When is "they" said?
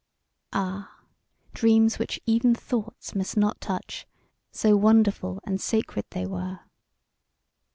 6.09-6.25